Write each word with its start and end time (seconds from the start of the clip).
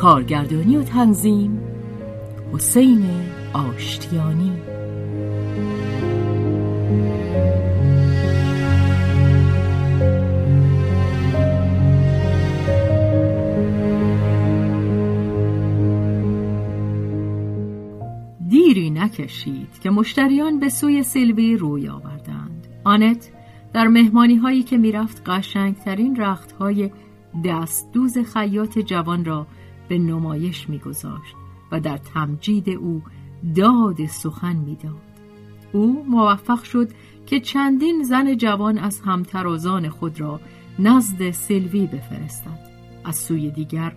کارگردانی 0.00 0.76
و 0.76 0.82
تنظیم. 0.82 1.60
حسین 2.52 3.04
آشتیانی. 3.52 4.52
دیری 18.48 18.90
نکشید 18.90 19.78
که 19.80 19.90
مشتریان 19.90 20.60
به 20.60 20.68
سوی 20.68 21.02
سیلوی 21.02 21.56
روی 21.56 21.88
آوردند. 21.88 22.66
آنت 22.84 23.30
در 23.72 23.88
مهمانی 23.88 24.36
هایی 24.36 24.62
که 24.62 24.78
می‌رفت 24.78 25.22
قشنگترین 25.26 26.16
رخت 26.16 26.52
های 26.52 26.90
دستدوز 27.44 28.18
خیاط 28.18 28.78
جوان 28.78 29.24
را 29.24 29.46
به 29.90 29.98
نمایش 29.98 30.68
میگذاشت 30.68 31.34
و 31.72 31.80
در 31.80 31.96
تمجید 31.96 32.70
او 32.70 33.02
داد 33.56 34.06
سخن 34.06 34.56
می‌داد 34.56 35.02
او 35.72 36.04
موفق 36.08 36.62
شد 36.62 36.88
که 37.26 37.40
چندین 37.40 38.02
زن 38.02 38.36
جوان 38.36 38.78
از 38.78 39.00
همترازان 39.00 39.88
خود 39.88 40.20
را 40.20 40.40
نزد 40.78 41.30
سلوی 41.30 41.86
بفرستد 41.86 42.58
از 43.04 43.16
سوی 43.16 43.50
دیگر 43.50 43.92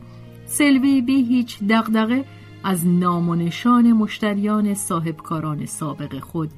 سلوی 0.45 1.01
بی 1.01 1.23
هیچ 1.23 1.63
دغدغه 1.63 2.25
از 2.63 2.87
نام 2.87 3.29
و 3.29 3.35
نشان 3.35 3.93
مشتریان 3.93 4.73
صاحبکاران 4.73 5.65
سابق 5.65 6.19
خود 6.19 6.49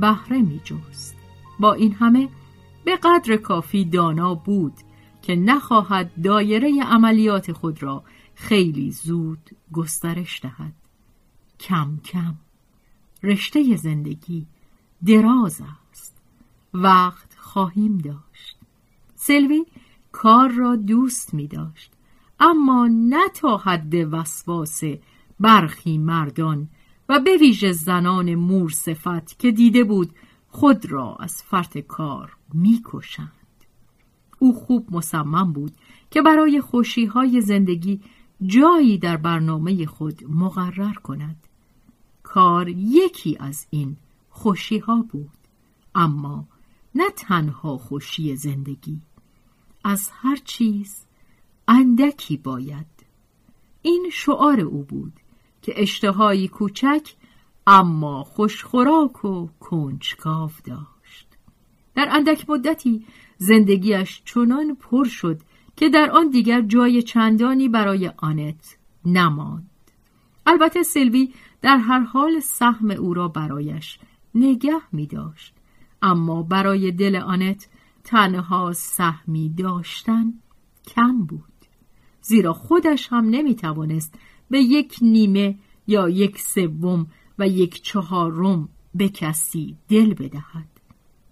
بهره 0.00 0.38
می 0.42 0.60
جست. 0.64 1.16
با 1.60 1.72
این 1.72 1.92
همه 1.92 2.28
به 2.84 2.96
قدر 2.96 3.36
کافی 3.36 3.84
دانا 3.84 4.34
بود 4.34 4.72
که 5.22 5.36
نخواهد 5.36 6.10
دایره 6.22 6.82
عملیات 6.82 7.52
خود 7.52 7.82
را 7.82 8.02
خیلی 8.40 8.90
زود 8.90 9.50
گسترش 9.72 10.40
دهد. 10.42 10.72
کم 11.60 11.96
کم. 12.04 12.34
رشته 13.22 13.76
زندگی 13.76 14.46
دراز 15.06 15.62
است. 15.90 16.16
وقت 16.74 17.36
خواهیم 17.38 17.98
داشت. 17.98 18.56
سلوی 19.14 19.66
کار 20.12 20.48
را 20.48 20.76
دوست 20.76 21.34
می 21.34 21.46
داشت. 21.46 21.92
اما 22.40 22.88
نه 22.90 23.28
تا 23.34 23.56
حد 23.56 23.94
وسواس 23.94 24.82
برخی 25.40 25.98
مردان 25.98 26.68
و 27.08 27.20
به 27.20 27.36
ویژه 27.36 27.72
زنان 27.72 28.34
مور 28.34 28.70
صفت 28.70 29.38
که 29.38 29.50
دیده 29.50 29.84
بود 29.84 30.10
خود 30.48 30.86
را 30.86 31.16
از 31.20 31.42
فرط 31.42 31.78
کار 31.78 32.36
می‌کشند 32.54 33.32
او 34.38 34.54
خوب 34.54 34.86
مصمم 34.90 35.52
بود 35.52 35.72
که 36.10 36.22
برای 36.22 36.60
خوشی 36.60 37.04
های 37.04 37.40
زندگی 37.40 38.00
جایی 38.46 38.98
در 38.98 39.16
برنامه 39.16 39.86
خود 39.86 40.24
مقرر 40.28 40.94
کند. 40.94 41.36
کار 42.22 42.68
یکی 42.68 43.36
از 43.40 43.66
این 43.70 43.96
خوشی 44.30 44.78
ها 44.78 45.06
بود 45.12 45.30
اما 45.94 46.48
نه 46.94 47.10
تنها 47.10 47.78
خوشی 47.78 48.36
زندگی 48.36 49.00
از 49.84 50.10
هر 50.12 50.36
چیز 50.36 51.04
اندکی 51.68 52.36
باید. 52.36 52.86
این 53.82 54.10
شعار 54.12 54.60
او 54.60 54.82
بود 54.82 55.12
که 55.62 55.82
اشتهایی 55.82 56.48
کوچک 56.48 57.14
اما 57.66 58.24
خوشخوراک 58.24 59.24
و 59.24 59.48
کنجکاو 59.60 60.50
داشت. 60.64 61.26
در 61.94 62.08
اندک 62.10 62.50
مدتی 62.50 63.06
زندگیش 63.38 64.22
چنان 64.24 64.74
پر 64.74 65.04
شد 65.04 65.40
که 65.80 65.88
در 65.88 66.10
آن 66.10 66.30
دیگر 66.30 66.60
جای 66.60 67.02
چندانی 67.02 67.68
برای 67.68 68.10
آنت 68.16 68.76
نماند. 69.04 69.70
البته 70.46 70.82
سلوی 70.82 71.32
در 71.62 71.76
هر 71.76 72.00
حال 72.00 72.40
سهم 72.40 72.90
او 72.90 73.14
را 73.14 73.28
برایش 73.28 73.98
نگه 74.34 74.80
می 74.92 75.06
داشت. 75.06 75.54
اما 76.02 76.42
برای 76.42 76.90
دل 76.90 77.16
آنت 77.16 77.68
تنها 78.04 78.72
سهمی 78.72 79.48
داشتن 79.48 80.34
کم 80.86 81.18
بود. 81.18 81.44
زیرا 82.22 82.52
خودش 82.52 83.08
هم 83.12 83.30
نمی 83.30 83.54
توانست 83.54 84.14
به 84.50 84.60
یک 84.60 84.98
نیمه 85.02 85.58
یا 85.86 86.08
یک 86.08 86.40
سوم 86.40 87.06
و 87.38 87.48
یک 87.48 87.82
چهارم 87.82 88.68
به 88.94 89.08
کسی 89.08 89.76
دل 89.88 90.14
بدهد. 90.14 90.80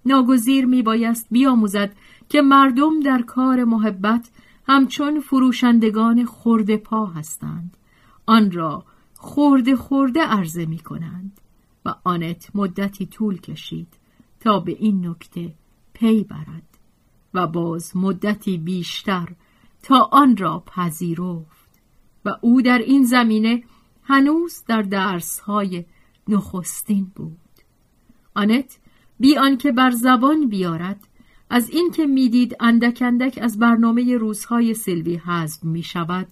ناگزیر 0.04 0.66
می 0.66 0.82
بایست 0.82 1.26
بیاموزد 1.30 1.96
که 2.28 2.42
مردم 2.42 3.00
در 3.00 3.22
کار 3.22 3.64
محبت 3.64 4.30
همچون 4.66 5.20
فروشندگان 5.20 6.24
خورده 6.24 6.76
پا 6.76 7.06
هستند. 7.06 7.76
آن 8.26 8.50
را 8.50 8.84
خورده 9.14 9.76
خورده 9.76 10.20
عرضه 10.20 10.66
می 10.66 10.78
کنند 10.78 11.40
و 11.84 11.94
آنت 12.04 12.50
مدتی 12.54 13.06
طول 13.06 13.40
کشید 13.40 13.88
تا 14.40 14.60
به 14.60 14.72
این 14.72 15.06
نکته 15.06 15.54
پی 15.92 16.24
برد 16.24 16.78
و 17.34 17.46
باز 17.46 17.96
مدتی 17.96 18.58
بیشتر 18.58 19.28
تا 19.82 20.08
آن 20.12 20.36
را 20.36 20.62
پذیرفت 20.66 21.68
و 22.24 22.30
او 22.40 22.62
در 22.62 22.78
این 22.78 23.04
زمینه 23.04 23.62
هنوز 24.02 24.64
در 24.68 24.82
درسهای 24.82 25.84
نخستین 26.28 27.12
بود. 27.14 27.38
آنت 28.34 28.78
بی 29.20 29.36
آنکه 29.36 29.72
بر 29.72 29.90
زبان 29.90 30.48
بیارد 30.48 31.08
از 31.50 31.70
اینکه 31.70 32.06
می‌دید 32.06 32.56
اندک 32.60 33.02
اندک 33.06 33.38
از 33.42 33.58
برنامه 33.58 34.16
روزهای 34.16 34.74
سلوی 34.74 35.16
حذف 35.16 35.64
می 35.64 35.82
شود 35.82 36.26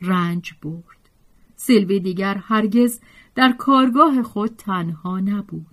رنج 0.00 0.54
برد. 0.62 1.10
سلوی 1.56 2.00
دیگر 2.00 2.34
هرگز 2.34 3.00
در 3.34 3.52
کارگاه 3.52 4.22
خود 4.22 4.56
تنها 4.56 5.20
نبود. 5.20 5.66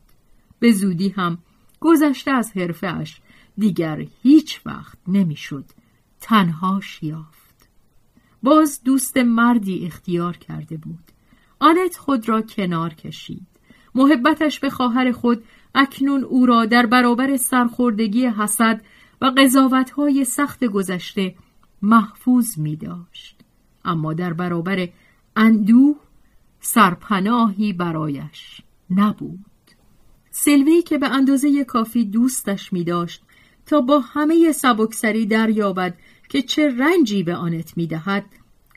به 0.60 0.72
زودی 0.72 1.10
هم 1.10 1.38
گذشته 1.80 2.32
از 2.32 2.52
حرفهاش 2.52 3.22
دیگر 3.58 4.06
هیچ 4.22 4.62
وقت 4.66 4.98
نمی‌شد. 5.08 5.66
تنها 6.22 6.82
یافت 7.02 7.70
باز 8.44 8.84
دوست 8.84 9.18
مردی 9.18 9.86
اختیار 9.86 10.38
کرده 10.38 10.78
بود. 10.78 11.12
آنت 11.60 11.98
خود 11.98 12.30
را 12.30 12.42
کنار 12.42 12.94
کشید. 12.94 13.48
محبتش 13.96 14.60
به 14.60 14.70
خواهر 14.70 15.12
خود 15.12 15.44
اکنون 15.76 16.24
او 16.24 16.46
را 16.46 16.66
در 16.66 16.86
برابر 16.86 17.38
سرخوردگی 17.38 18.26
حسد 18.26 18.82
و 19.22 19.32
قضاوتهای 19.38 20.26
سخت 20.26 20.64
گذشته 20.64 21.36
محفوظ 21.82 22.58
می 22.58 22.76
داشت. 22.76 23.40
اما 23.86 24.14
در 24.14 24.34
برابر 24.34 24.90
اندوه 25.36 25.96
سرپناهی 26.60 27.74
برایش 27.74 28.62
نبود. 28.90 29.40
سلوی 30.32 30.82
که 30.82 30.98
به 30.98 31.08
اندازه 31.08 31.64
کافی 31.64 32.06
دوستش 32.06 32.74
می 32.74 32.84
داشت 32.84 33.24
تا 33.66 33.82
با 33.82 34.00
همه 34.00 34.52
سبکسری 34.52 35.26
دریابد 35.26 35.98
که 36.30 36.42
چه 36.42 36.70
رنجی 36.78 37.24
به 37.24 37.36
آنت 37.36 37.78
می 37.78 37.88
دهد 37.88 38.26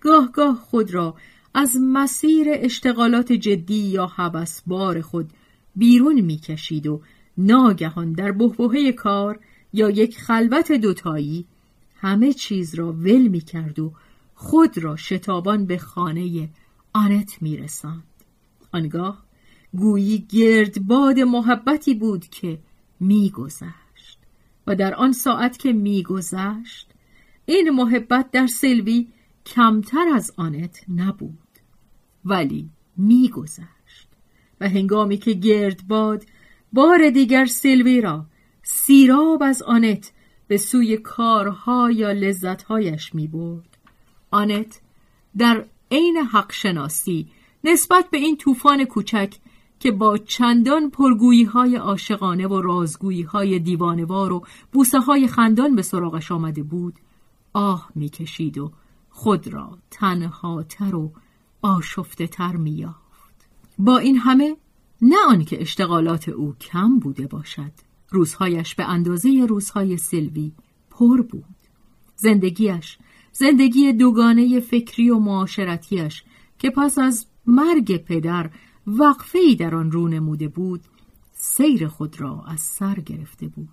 گاه 0.01 0.33
گاه 0.33 0.55
خود 0.55 0.95
را 0.95 1.15
از 1.55 1.77
مسیر 1.81 2.47
اشتغالات 2.51 3.33
جدی 3.33 3.75
یا 3.75 4.07
حوسبار 4.07 5.01
خود 5.01 5.31
بیرون 5.77 6.21
می‌کشید 6.21 6.87
و 6.87 7.03
ناگهان 7.39 8.13
در 8.13 8.33
بحبوحه 8.33 8.93
کار 8.93 9.41
یا 9.73 9.91
یک 9.91 10.19
خلوت 10.19 10.73
دوتایی 10.73 11.47
همه 11.97 12.33
چیز 12.33 12.75
را 12.75 12.93
ول 12.93 13.29
می 13.29 13.41
کرد 13.41 13.79
و 13.79 13.93
خود 14.35 14.79
را 14.79 14.97
شتابان 14.97 15.67
به 15.67 15.79
خانه 15.79 16.49
آنت 16.93 17.43
می 17.43 17.57
رسند. 17.57 18.05
آنگاه 18.73 19.25
گویی 19.75 20.19
گردباد 20.19 21.19
محبتی 21.19 21.95
بود 21.95 22.29
که 22.29 22.59
میگذشت 23.01 24.19
و 24.67 24.77
در 24.77 24.95
آن 24.95 25.13
ساعت 25.13 25.59
که 25.59 25.73
میگذشت 25.73 26.93
این 27.47 27.71
محبت 27.71 28.31
در 28.31 28.47
سلوی 28.47 29.09
کمتر 29.47 30.09
از 30.15 30.33
آنت 30.37 30.85
نبود 30.89 31.39
ولی 32.25 32.71
میگذشت 32.97 33.76
و 34.61 34.69
هنگامی 34.69 35.17
که 35.17 35.33
گردباد 35.33 36.25
بار 36.73 37.11
دیگر 37.11 37.45
سلوی 37.45 38.01
را 38.01 38.27
سیراب 38.63 39.43
از 39.43 39.63
آنت 39.63 40.13
به 40.49 40.57
سوی 40.57 40.97
کارها 40.97 41.91
یا 41.91 42.13
لذتهایش 42.13 43.15
می 43.15 43.27
برد. 43.27 43.79
آنت 44.31 44.81
در 45.39 45.65
عین 45.91 46.17
حق 46.17 46.53
شناسی 46.53 47.29
نسبت 47.65 48.11
به 48.11 48.19
این 48.19 48.37
طوفان 48.37 48.85
کوچک 48.85 49.35
که 49.81 49.93
با 49.93 50.19
چندان 50.19 50.91
پرگویی 50.91 51.45
های 51.45 51.77
عاشقانه 51.77 52.47
و 52.47 52.61
رازگویی 52.61 53.23
های 53.23 53.59
دیوانوار 53.59 54.33
و 54.33 54.47
بوسه 54.73 55.01
های 55.01 55.29
خندان 55.29 55.77
به 55.77 55.83
سراغش 55.83 56.33
آمده 56.33 56.63
بود 56.63 56.95
آه 57.53 57.91
می‌کشید 57.95 58.59
و 58.59 58.73
خود 59.11 59.49
را 59.49 59.79
تنهاتر 59.91 60.95
و 60.95 61.13
آشفته 61.63 62.27
تر 62.27 62.57
میافت 62.57 63.06
با 63.79 63.99
این 63.99 64.17
همه 64.17 64.57
نه 65.03 65.17
آنکه 65.29 65.61
اشتغالات 65.61 66.29
او 66.29 66.55
کم 66.61 66.99
بوده 66.99 67.27
باشد. 67.27 67.73
روزهایش 68.11 68.75
به 68.75 68.85
اندازه 68.85 69.47
روزهای 69.49 69.97
سلوی 69.97 70.53
پر 70.91 71.23
بود. 71.23 71.45
زندگیش 72.17 72.99
زندگی 73.33 73.93
دوگانه 73.93 74.61
فکری 74.61 75.11
و 75.11 75.19
معاشرتیش 75.19 76.25
که 76.59 76.71
پس 76.71 76.99
از 76.99 77.27
مرگ 77.47 77.97
پدر 77.97 78.51
وقفه 78.87 79.55
در 79.59 79.75
آن 79.75 79.93
رو 79.93 80.09
نموده 80.09 80.49
بود 80.49 80.81
سیر 81.33 81.89
خود 81.89 82.21
را 82.21 82.45
از 82.49 82.61
سر 82.61 82.95
گرفته 82.95 83.49
بود. 83.49 83.69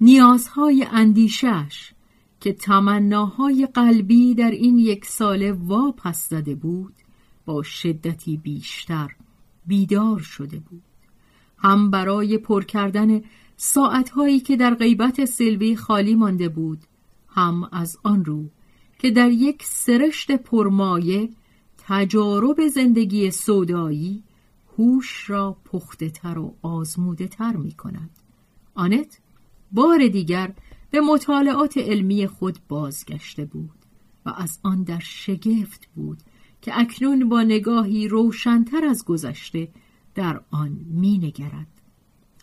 نیازهای 0.00 0.86
اندیشش 0.90 1.92
که 2.40 2.52
تمناهای 2.52 3.68
قلبی 3.74 4.34
در 4.34 4.50
این 4.50 4.78
یک 4.78 5.04
ساله 5.04 5.52
واپس 5.52 6.28
زده 6.28 6.54
بود 6.54 6.94
با 7.44 7.62
شدتی 7.62 8.36
بیشتر 8.36 9.08
بیدار 9.66 10.18
شده 10.18 10.58
بود 10.58 10.82
هم 11.58 11.90
برای 11.90 12.38
پر 12.38 12.64
کردن 12.64 13.22
ساعتهایی 13.56 14.40
که 14.40 14.56
در 14.56 14.74
غیبت 14.74 15.24
سلوی 15.24 15.76
خالی 15.76 16.14
مانده 16.14 16.48
بود 16.48 16.78
هم 17.28 17.68
از 17.72 17.98
آن 18.02 18.24
رو 18.24 18.44
که 18.98 19.10
در 19.10 19.30
یک 19.30 19.62
سرشت 19.64 20.32
پرمایه 20.32 21.28
تجارب 21.78 22.68
زندگی 22.68 23.30
سودایی 23.30 24.22
هوش 24.78 25.30
را 25.30 25.56
پخته 25.64 26.10
تر 26.10 26.38
و 26.38 26.54
آزموده 26.62 27.28
تر 27.28 27.56
می 27.56 27.72
کند. 27.72 28.10
آنت 28.74 29.18
بار 29.72 30.08
دیگر 30.08 30.54
به 30.90 31.00
مطالعات 31.00 31.78
علمی 31.78 32.26
خود 32.26 32.58
بازگشته 32.68 33.44
بود 33.44 33.70
و 34.26 34.30
از 34.36 34.58
آن 34.62 34.82
در 34.82 34.98
شگفت 34.98 35.88
بود 35.94 36.18
که 36.62 36.80
اکنون 36.80 37.28
با 37.28 37.42
نگاهی 37.42 38.08
روشنتر 38.08 38.84
از 38.84 39.04
گذشته 39.04 39.68
در 40.14 40.40
آن 40.50 40.80
می 40.90 41.18
نگرد. 41.18 41.66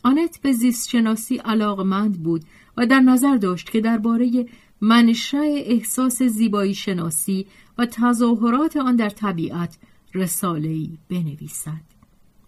آنت 0.04 0.40
به 0.42 0.52
زیستشناسی 0.52 1.38
علاقمند 1.38 2.24
بود 2.24 2.44
و 2.78 2.86
در 2.86 3.00
نظر 3.00 3.36
داشت 3.36 3.70
که 3.70 3.82
درباره 3.82 4.46
منشأ 4.82 5.44
احساس 5.44 6.24
زیبایی 6.24 6.74
شناسی 6.74 7.48
و 7.78 7.86
تظاهرات 7.86 8.78
آن 8.78 8.96
در 8.96 9.10
طبیعت 9.10 9.78
رساله‌ای 10.14 10.98
بنویسد. 11.10 11.82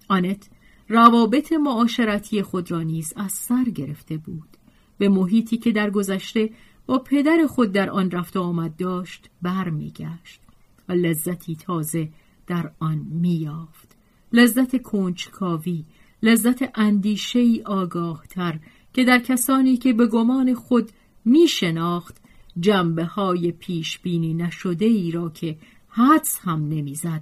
آنت 0.08 0.50
روابط 0.90 1.54
معاشرتی 1.54 2.42
خود 2.42 2.72
را 2.72 2.82
نیز 2.82 3.14
از 3.16 3.32
سر 3.32 3.64
گرفته 3.64 4.18
بود. 4.18 4.58
به 4.98 5.10
محیطی 5.10 5.58
که 5.58 5.72
در 5.72 5.90
گذشته 5.90 6.50
با 6.86 7.00
پدر 7.00 7.46
خود 7.48 7.72
در 7.72 7.90
آن 7.90 8.12
رفت 8.12 8.38
و 8.38 8.42
آمد 8.42 8.76
داشت 8.76 9.30
برمیگشت 9.42 10.42
و 10.90 10.94
لذتی 10.94 11.56
تازه 11.56 12.10
در 12.48 12.72
آن 12.80 12.98
میافت. 12.98 13.96
لذت 14.34 14.82
کنجکاوی، 14.82 15.86
لذت 16.24 16.80
اندیشه 16.80 17.40
ای 17.40 17.62
آگاه 17.66 18.24
تر 18.30 18.60
که 18.94 19.04
در 19.04 19.20
کسانی 19.20 19.78
که 19.78 19.94
به 19.94 20.08
گمان 20.08 20.54
خود 20.54 20.92
می 21.26 21.48
شناخت 21.48 22.18
جنبه 22.60 23.06
های 23.06 23.52
پیش 23.52 24.00
بینی 24.00 24.34
نشده 24.34 24.86
ای 24.86 25.12
را 25.12 25.30
که 25.30 25.58
حدس 25.90 26.40
هم 26.42 26.70
نمی‌زد 26.70 27.22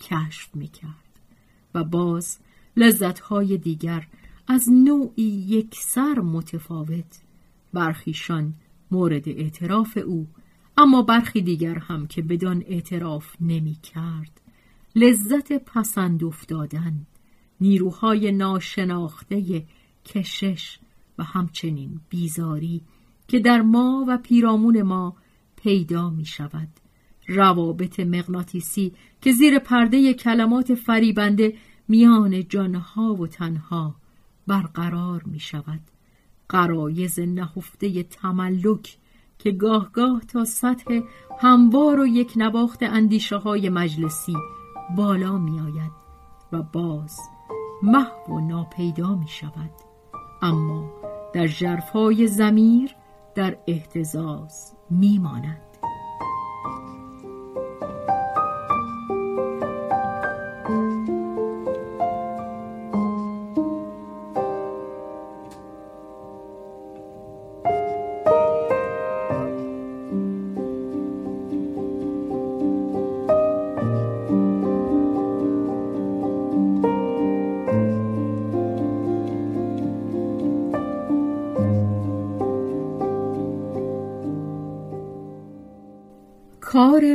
کشف 0.00 0.54
می 0.54 0.68
کرد 0.68 0.92
و 1.74 1.84
باز 1.84 2.38
لذت 2.76 3.18
های 3.18 3.58
دیگر 3.58 4.06
از 4.48 4.68
نوعی 4.72 5.46
یکسر 5.48 6.20
متفاوت 6.20 7.20
برخیشان 7.72 8.54
مورد 8.90 9.28
اعتراف 9.28 9.98
او 10.06 10.26
اما 10.82 11.02
برخی 11.02 11.42
دیگر 11.42 11.78
هم 11.78 12.06
که 12.06 12.22
بدان 12.22 12.62
اعتراف 12.66 13.36
نمی 13.40 13.74
کرد. 13.82 14.40
لذت 14.96 15.52
پسند 15.52 16.24
افتادن 16.24 17.06
نیروهای 17.60 18.32
ناشناخته 18.32 19.66
کشش 20.06 20.78
و 21.18 21.24
همچنین 21.24 22.00
بیزاری 22.08 22.82
که 23.28 23.38
در 23.38 23.62
ما 23.62 24.04
و 24.08 24.18
پیرامون 24.18 24.82
ما 24.82 25.16
پیدا 25.56 26.10
می 26.10 26.24
شود. 26.24 26.68
روابط 27.28 28.00
مغناطیسی 28.00 28.92
که 29.20 29.32
زیر 29.32 29.58
پرده 29.58 30.14
کلمات 30.14 30.74
فریبنده 30.74 31.54
میان 31.88 32.48
جانها 32.48 33.14
و 33.14 33.26
تنها 33.26 33.94
برقرار 34.46 35.22
می 35.26 35.40
شود. 35.40 35.80
قرایز 36.48 37.20
نهفته 37.20 38.02
تملک 38.02 38.98
که 39.42 39.50
گاه 39.50 39.90
گاه 39.92 40.20
تا 40.20 40.44
سطح 40.44 41.00
هموار 41.40 42.00
و 42.00 42.06
یک 42.06 42.32
نواخت 42.36 42.82
اندیشه 42.82 43.36
های 43.36 43.68
مجلسی 43.68 44.36
بالا 44.96 45.38
می 45.38 45.60
آید 45.60 45.92
و 46.52 46.62
باز 46.62 47.16
محو 47.82 48.34
و 48.34 48.40
ناپیدا 48.40 49.14
می 49.14 49.28
شود 49.28 49.70
اما 50.42 50.90
در 51.34 51.46
جرفای 51.46 52.26
زمیر 52.26 52.90
در 53.34 53.58
احتزاز 53.66 54.76
می 54.90 55.18
ماند. 55.18 55.71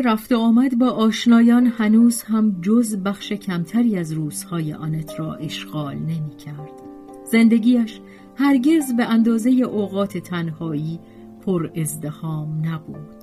رفت 0.01 0.31
آمد 0.31 0.79
با 0.79 0.89
آشنایان 0.89 1.65
هنوز 1.67 2.21
هم 2.21 2.61
جز 2.61 2.97
بخش 2.97 3.33
کمتری 3.33 3.97
از 3.97 4.11
روزهای 4.11 4.73
آنت 4.73 5.19
را 5.19 5.35
اشغال 5.35 5.95
نمی 5.95 6.35
کرد. 6.45 6.81
زندگیش 7.31 7.99
هرگز 8.35 8.95
به 8.95 9.05
اندازه 9.05 9.49
اوقات 9.49 10.17
تنهایی 10.17 10.99
پر 11.45 11.69
ازدهام 11.75 12.61
نبود. 12.65 13.15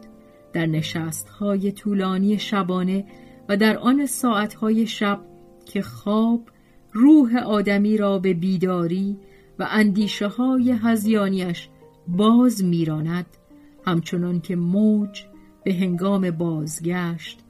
در 0.52 0.66
نشست 0.66 1.28
های 1.28 1.72
طولانی 1.72 2.38
شبانه 2.38 3.04
و 3.48 3.56
در 3.56 3.78
آن 3.78 4.06
ساعت 4.06 4.84
شب 4.84 5.20
که 5.66 5.82
خواب 5.82 6.48
روح 6.92 7.36
آدمی 7.36 7.96
را 7.96 8.18
به 8.18 8.34
بیداری 8.34 9.16
و 9.58 9.68
اندیشه 9.70 10.26
های 10.26 10.70
هزیانیش 10.70 11.68
باز 12.08 12.64
میراند 12.64 13.26
همچنان 13.86 14.40
که 14.40 14.56
موج 14.56 15.24
به 15.64 15.74
هنگام 15.74 16.30
بازگشت 16.30 17.40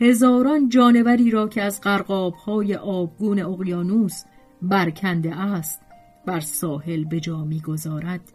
هزاران 0.00 0.68
جانوری 0.68 1.30
را 1.30 1.48
که 1.48 1.62
از 1.62 1.80
قرقابهای 1.80 2.74
آبگون 2.74 3.42
اقیانوس 3.42 4.22
برکنده 4.62 5.36
است 5.40 5.80
بر 6.26 6.40
ساحل 6.40 7.04
به 7.04 7.20
جا 7.20 7.44
می‌گذارد 7.44 8.32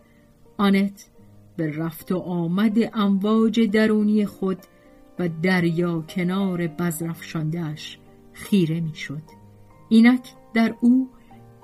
آنت 0.57 1.09
به 1.57 1.77
رفت 1.77 2.11
و 2.11 2.17
آمد 2.17 2.77
امواج 2.93 3.59
درونی 3.59 4.25
خود 4.25 4.57
و 5.19 5.29
دریا 5.43 6.01
کنار 6.01 6.67
بزرفشاندهش 6.67 7.99
خیره 8.33 8.79
می‌شد. 8.79 9.21
اینک 9.89 10.33
در 10.53 10.75
او 10.81 11.09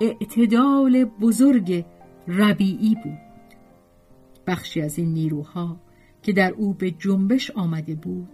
اعتدال 0.00 1.04
بزرگ 1.04 1.84
ربیعی 2.28 2.96
بود 3.04 3.18
بخشی 4.46 4.80
از 4.80 4.98
این 4.98 5.12
نیروها 5.12 5.76
که 6.24 6.32
در 6.32 6.52
او 6.56 6.74
به 6.74 6.90
جنبش 6.90 7.50
آمده 7.50 7.94
بود. 7.94 8.28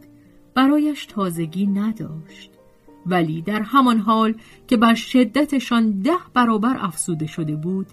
برایش 0.54 1.06
تازگی 1.06 1.66
نداشت. 1.66 2.50
ولی 3.06 3.42
در 3.42 3.62
همان 3.62 3.98
حال 3.98 4.34
که 4.68 4.76
بر 4.76 4.94
شدتشان 4.94 5.90
ده 5.90 6.18
برابر 6.34 6.76
افسوده 6.80 7.26
شده 7.26 7.56
بود 7.56 7.86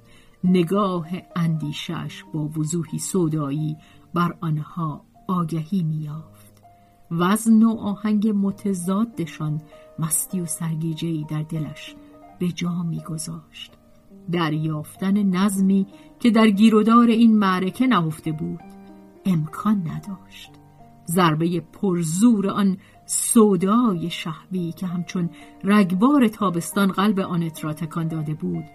نگاه 0.43 1.07
اندیشش 1.35 2.23
با 2.33 2.47
وضوحی 2.47 2.99
سودایی 2.99 3.77
بر 4.13 4.33
آنها 4.41 5.05
آگهی 5.27 5.83
میافت 5.83 6.63
وزن 7.11 7.63
و 7.63 7.77
آهنگ 7.77 8.33
متضادشان 8.35 9.61
مستی 9.99 10.41
و 10.41 10.45
سرگیجهای 10.45 11.25
در 11.29 11.41
دلش 11.43 11.95
به 12.39 12.47
جا 12.47 12.83
میگذاشت. 12.83 13.71
دریافتن 14.31 15.23
نظمی 15.23 15.87
که 16.19 16.31
در 16.31 16.49
گیرودار 16.49 17.07
این 17.07 17.37
معرکه 17.37 17.87
نهفته 17.87 18.31
بود 18.31 18.76
امکان 19.27 19.87
نداشت. 19.87 20.51
ضربه 21.07 21.59
پرزور 21.59 22.49
آن 22.49 22.77
سودای 23.05 24.09
شهوی 24.09 24.71
که 24.71 24.87
همچون 24.87 25.29
رگبار 25.63 26.27
تابستان 26.27 26.91
قلب 26.91 27.19
آنت 27.19 27.63
را 27.63 27.73
تکان 27.73 28.07
داده 28.07 28.33
بود 28.33 28.65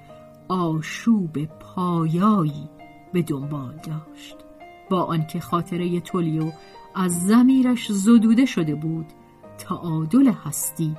آشوب 0.48 1.44
پایایی 1.44 2.70
به 3.12 3.22
دنبال 3.22 3.74
داشت. 3.74 4.36
با 4.90 5.02
آنکه 5.02 5.40
خاطره 5.40 6.00
تولیو 6.00 6.52
از 6.94 7.26
زمیرش 7.26 7.92
زدوده 7.92 8.46
شده 8.46 8.74
بود 8.74 9.06
تعادل 9.58 10.32
هستی 10.44 10.96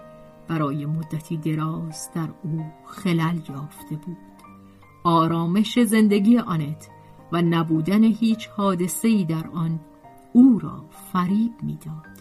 برای 0.48 0.86
مدتی 0.86 1.38
دراز 1.38 2.10
در 2.16 2.30
او 2.44 2.66
خلل 2.86 3.40
یافته 3.50 3.96
بود. 3.96 4.18
آرامش 5.04 5.80
زندگی 5.80 6.38
آنت 6.38 6.90
و 7.34 7.42
نبودن 7.42 8.04
هیچ 8.04 8.48
حادثه‌ای 8.48 9.26
در 9.26 9.48
آن 9.54 9.80
او 10.34 10.60
را 10.60 10.86
فریب 11.14 11.52
می‌داد. 11.64 12.14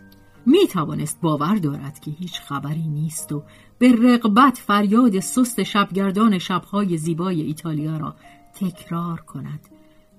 می 0.46 0.66
توانست 0.66 1.20
باور 1.20 1.54
دارد 1.54 2.00
که 2.00 2.10
هیچ 2.10 2.40
خبری 2.40 2.88
نیست 2.88 3.32
و 3.32 3.42
به 3.78 3.92
رقبت 3.92 4.58
فریاد 4.58 5.20
سست 5.20 5.62
شبگردان 5.62 6.38
شبهای 6.38 6.96
زیبای 6.96 7.42
ایتالیا 7.42 7.96
را 7.96 8.14
تکرار 8.54 9.20
کند. 9.20 9.68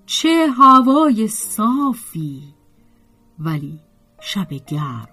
چه 0.05 0.47
هوای 0.57 1.27
صافی! 1.27 2.43
ولی 3.39 3.79
شب 4.21 4.53
گرم 4.53 5.09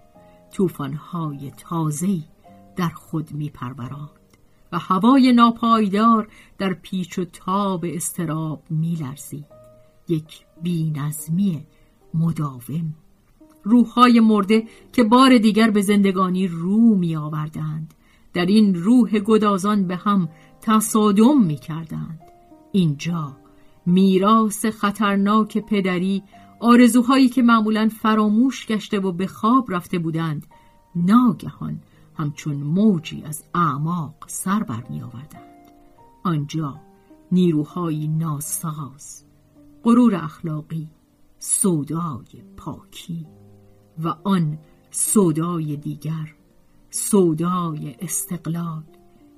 توفانهای 0.52 1.50
تازه‌ای 1.50 2.24
در 2.76 2.88
خود 2.88 3.32
می 3.32 3.52
و 4.72 4.78
هوای 4.78 5.32
ناپایدار 5.32 6.28
در 6.58 6.72
پیچ 6.72 7.18
و 7.18 7.24
تاب 7.24 7.84
استراب 7.88 8.62
می 8.70 8.94
لرزید. 8.94 9.59
یک 10.10 10.40
بینظمی 10.62 11.66
مداوم. 12.14 12.94
روحهای 13.62 14.20
مرده 14.20 14.64
که 14.92 15.04
بار 15.04 15.38
دیگر 15.38 15.70
به 15.70 15.82
زندگانی 15.82 16.48
رو 16.48 16.94
می 16.94 17.16
آوردند 17.16 17.94
در 18.32 18.46
این 18.46 18.74
روح 18.74 19.18
گدازان 19.18 19.86
به 19.86 19.96
هم 19.96 20.28
تصادم 20.60 21.42
می 21.42 21.56
کردند 21.56 22.20
اینجا 22.72 23.36
میراث 23.86 24.66
خطرناک 24.66 25.58
پدری 25.58 26.22
آرزوهایی 26.60 27.28
که 27.28 27.42
معمولا 27.42 27.88
فراموش 28.02 28.66
گشته 28.66 29.00
و 29.00 29.12
به 29.12 29.26
خواب 29.26 29.72
رفته 29.72 29.98
بودند 29.98 30.46
ناگهان 30.94 31.80
همچون 32.18 32.56
موجی 32.56 33.22
از 33.26 33.44
اعماق 33.54 34.14
سر 34.26 34.62
بر 34.62 34.84
می 34.90 35.02
آوردند. 35.02 35.70
آنجا 36.24 36.80
نیروهای 37.32 38.08
ناساز 38.08 39.24
غرور 39.84 40.14
اخلاقی 40.14 40.88
سودای 41.38 42.42
پاکی 42.56 43.26
و 44.04 44.08
آن 44.24 44.58
سودای 44.90 45.76
دیگر 45.76 46.34
سودای 46.90 47.96
استقلال 48.00 48.82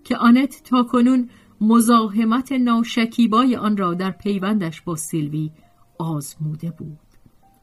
که 0.05 0.17
آنت 0.17 0.63
تا 0.65 0.83
کنون 0.83 1.31
مزاحمت 1.61 2.53
ناشکیبای 2.53 3.57
آن 3.57 3.77
را 3.77 3.95
در 3.95 4.11
پیوندش 4.11 4.81
با 4.81 4.97
سیلوی 4.97 5.51
آزموده 5.99 6.71
بود 6.71 6.99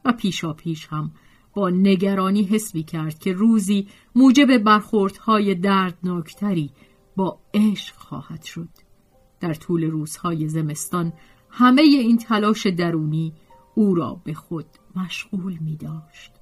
و 0.04 0.12
پیشا 0.12 0.52
پیش 0.52 0.86
هم 0.86 1.12
با 1.54 1.70
نگرانی 1.70 2.42
حس 2.42 2.76
کرد 2.76 3.18
که 3.18 3.32
روزی 3.32 3.88
موجب 4.14 4.58
برخوردهای 4.58 5.54
دردناکتری 5.54 6.70
با 7.16 7.40
عشق 7.54 7.96
خواهد 7.96 8.42
شد. 8.42 8.68
در 9.40 9.54
طول 9.54 9.84
روزهای 9.84 10.48
زمستان 10.48 11.12
همه 11.50 11.82
این 11.82 12.18
تلاش 12.18 12.66
درونی 12.66 13.32
او 13.74 13.94
را 13.94 14.20
به 14.24 14.34
خود 14.34 14.66
مشغول 14.96 15.58
می 15.60 15.76
داشت. 15.76 16.32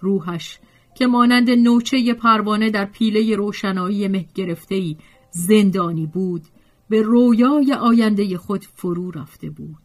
روحش 0.00 0.58
که 0.94 1.06
مانند 1.06 1.50
نوچه 1.50 2.14
پروانه 2.14 2.70
در 2.70 2.84
پیله 2.84 3.36
روشنایی 3.36 4.08
مه 4.08 4.26
گرفتهی 4.34 4.96
زندانی 5.30 6.06
بود 6.06 6.42
به 6.88 7.02
رویای 7.02 7.72
آینده 7.72 8.38
خود 8.38 8.64
فرو 8.64 9.10
رفته 9.10 9.50
بود. 9.50 9.82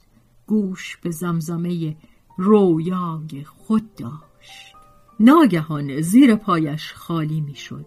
گوش 0.48 0.98
به 0.98 1.12
زمزمه 1.12 1.96
رویای 2.38 3.44
خود 3.46 3.96
داشت. 3.96 4.76
ناگهان 5.20 6.02
زیر 6.02 6.36
پایش 6.36 6.94
خالی 6.94 7.42
می‌شد. 7.42 7.86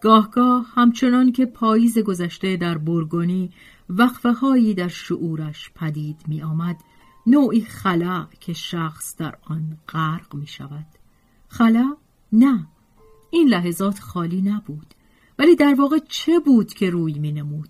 گاهگاه 0.00 0.66
همچنان 0.74 1.32
که 1.32 1.46
پاییز 1.46 1.98
گذشته 1.98 2.56
در 2.56 2.78
برگونی 2.78 3.50
وقفه 3.90 4.32
هایی 4.32 4.74
در 4.74 4.88
شعورش 4.88 5.70
پدید 5.74 6.20
می 6.28 6.42
آمد 6.42 6.76
نوعی 7.26 7.60
خلا 7.60 8.26
که 8.40 8.52
شخص 8.52 9.16
در 9.16 9.38
آن 9.42 9.78
غرق 9.88 10.34
می 10.34 10.46
شود 10.46 10.86
خلا؟ 11.48 11.96
نه. 12.32 12.66
این 13.30 13.48
لحظات 13.48 13.98
خالی 13.98 14.42
نبود. 14.42 14.94
ولی 15.38 15.56
در 15.56 15.74
واقع 15.74 15.98
چه 16.08 16.40
بود 16.40 16.74
که 16.74 16.90
روی 16.90 17.18
می 17.18 17.32
نمود؟ 17.32 17.68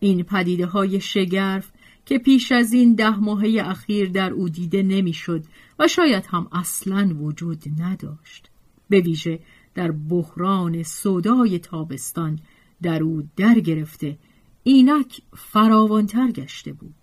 این 0.00 0.22
پدیده 0.22 0.66
های 0.66 1.00
شگرف 1.00 1.70
که 2.06 2.18
پیش 2.18 2.52
از 2.52 2.72
این 2.72 2.94
ده 2.94 3.16
ماهه 3.16 3.62
اخیر 3.64 4.08
در 4.08 4.32
او 4.32 4.48
دیده 4.48 4.82
نمی‌شد 4.82 5.44
و 5.78 5.88
شاید 5.88 6.26
هم 6.26 6.48
اصلا 6.52 7.16
وجود 7.20 7.64
نداشت. 7.78 8.50
به 8.88 9.00
ویژه 9.00 9.40
در 9.74 9.90
بحران 9.90 10.82
صدای 10.82 11.58
تابستان 11.58 12.38
در 12.82 13.02
او 13.02 13.22
در 13.36 13.60
گرفته 13.60 14.18
اینک 14.62 15.22
فراوانتر 15.36 16.30
گشته 16.30 16.72
بود. 16.72 16.94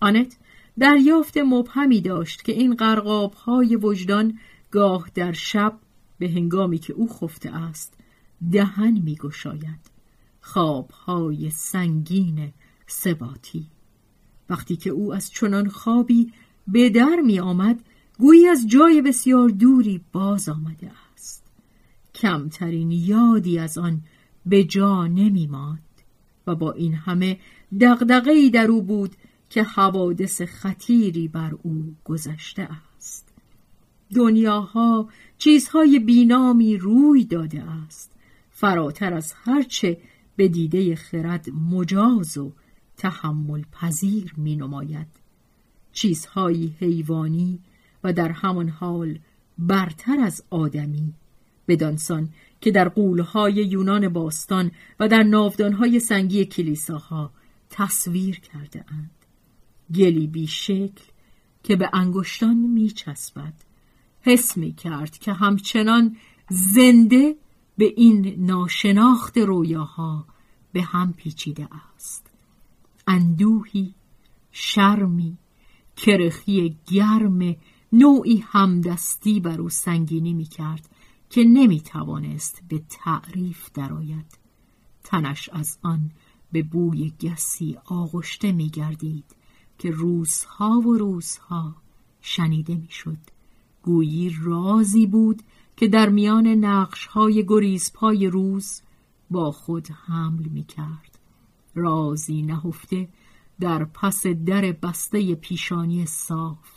آنت 0.00 0.36
دریافت 0.78 1.38
مبهمی 1.38 2.00
داشت 2.00 2.44
که 2.44 2.52
این 2.52 2.74
قرقاب 2.74 3.34
های 3.34 3.76
وجدان 3.76 4.38
گاه 4.70 5.10
در 5.14 5.32
شب 5.32 5.78
به 6.18 6.28
هنگامی 6.28 6.78
که 6.78 6.92
او 6.92 7.08
خفته 7.08 7.56
است 7.56 7.94
دهن 8.52 9.00
می 9.04 9.16
گشاید 9.16 9.90
خواب 10.40 10.90
های 10.90 11.50
سنگین 11.50 12.52
سباتی 12.86 13.66
وقتی 14.50 14.76
که 14.76 14.90
او 14.90 15.14
از 15.14 15.30
چنان 15.30 15.68
خوابی 15.68 16.32
به 16.68 16.90
در 16.90 17.16
می 17.24 17.40
آمد 17.40 17.84
گویی 18.18 18.48
از 18.48 18.68
جای 18.68 19.02
بسیار 19.02 19.48
دوری 19.48 20.00
باز 20.12 20.48
آمده 20.48 20.90
است. 21.14 21.44
کمترین 22.14 22.90
یادی 22.90 23.58
از 23.58 23.78
آن 23.78 24.02
به 24.46 24.64
جا 24.64 25.06
نمی 25.06 25.46
ماند 25.46 25.91
و 26.46 26.54
با 26.54 26.72
این 26.72 26.94
همه 26.94 27.38
دغدغه‌ای 27.80 28.50
در 28.50 28.66
او 28.66 28.82
بود 28.82 29.16
که 29.50 29.62
حوادث 29.62 30.42
خطیری 30.42 31.28
بر 31.28 31.50
او 31.62 31.94
گذشته 32.04 32.68
است. 32.96 33.28
دنیاها 34.14 35.08
چیزهای 35.38 35.98
بینامی 35.98 36.76
روی 36.76 37.24
داده 37.24 37.62
است. 37.62 38.12
فراتر 38.50 39.14
از 39.14 39.34
هرچه 39.44 39.98
به 40.36 40.48
دیده 40.48 40.96
خرد 40.96 41.50
مجاز 41.50 42.38
و 42.38 42.52
تحمل 42.96 43.62
پذیر 43.72 44.34
می 44.36 44.56
نماید 44.56 45.06
چیزهایی 45.92 46.74
حیوانی 46.80 47.58
و 48.04 48.12
در 48.12 48.28
همان 48.28 48.68
حال 48.68 49.18
برتر 49.58 50.20
از 50.20 50.44
آدمی 50.50 51.12
بدانسان 51.68 52.28
که 52.62 52.70
در 52.70 52.88
قولهای 52.88 53.54
یونان 53.54 54.08
باستان 54.08 54.70
و 55.00 55.08
در 55.08 55.22
ناودانهای 55.22 56.00
سنگی 56.00 56.44
کلیساها 56.44 57.32
تصویر 57.70 58.40
کرده 58.40 58.84
اند. 58.88 59.10
گلی 59.94 60.26
بی 60.26 60.46
شکل 60.46 61.04
که 61.62 61.76
به 61.76 61.90
انگشتان 61.92 62.56
می 62.56 62.90
چسبد. 62.90 63.52
حس 64.20 64.56
می 64.56 64.72
کرد 64.72 65.18
که 65.18 65.32
همچنان 65.32 66.16
زنده 66.50 67.36
به 67.78 67.92
این 67.96 68.34
ناشناخت 68.38 69.38
رویاها 69.38 70.26
به 70.72 70.82
هم 70.82 71.12
پیچیده 71.12 71.68
است. 71.94 72.30
اندوهی، 73.06 73.94
شرمی، 74.52 75.38
کرخی 75.96 76.76
گرم 76.86 77.56
نوعی 77.92 78.44
همدستی 78.46 79.40
بر 79.40 79.60
او 79.60 79.68
سنگینی 79.68 80.34
می 80.34 80.44
کرد 80.44 80.88
که 81.32 81.44
نمی 81.44 81.80
توانست 81.80 82.62
به 82.68 82.82
تعریف 82.88 83.70
درآید 83.74 84.38
تنش 85.04 85.48
از 85.52 85.78
آن 85.82 86.10
به 86.52 86.62
بوی 86.62 87.12
گسی 87.20 87.78
آغشته 87.84 88.52
می 88.52 88.68
گردید 88.68 89.24
که 89.78 89.90
روزها 89.90 90.80
و 90.80 90.96
روزها 90.96 91.74
شنیده 92.20 92.74
می 92.74 92.88
شد. 92.90 93.18
گویی 93.82 94.36
رازی 94.42 95.06
بود 95.06 95.42
که 95.76 95.88
در 95.88 96.08
میان 96.08 96.46
نقش 96.46 97.06
های 97.06 97.44
گریز 97.48 97.92
پای 97.92 98.26
روز 98.26 98.82
با 99.30 99.52
خود 99.52 99.88
حمل 99.90 100.48
می 100.48 100.64
کرد. 100.64 101.18
رازی 101.74 102.42
نهفته 102.42 103.08
در 103.60 103.84
پس 103.84 104.26
در 104.26 104.72
بسته 104.72 105.34
پیشانی 105.34 106.06
صاف 106.06 106.70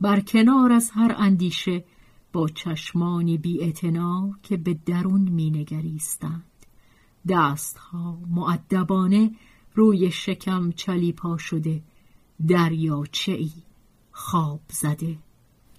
بر 0.00 0.20
کنار 0.20 0.72
از 0.72 0.90
هر 0.90 1.14
اندیشه 1.18 1.84
با 2.32 2.48
چشمانی 2.48 3.38
بی 3.38 3.72
که 4.42 4.56
به 4.56 4.74
درون 4.86 5.20
می 5.20 5.50
نگریستند. 5.50 6.44
دستها 7.28 8.18
معدبانه 8.30 9.30
روی 9.74 10.10
شکم 10.10 10.72
چلیپا 10.72 11.36
شده 11.36 11.82
دریاچه 12.48 13.32
ای 13.32 13.50
خواب 14.12 14.60
زده 14.68 15.18